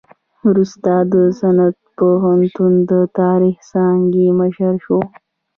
وروسته 0.47 0.91
د 1.13 1.15
سند 1.39 1.73
پوهنتون 1.97 2.73
د 2.91 2.93
تاریخ 3.19 3.55
څانګې 3.71 4.25
مشر 4.39 4.73
شو. 4.85 4.99